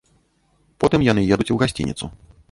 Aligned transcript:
Потым 0.83 1.03
яны 1.07 1.21
едуць 1.35 1.47
у 1.57 1.57
гасцініцу. 1.65 2.05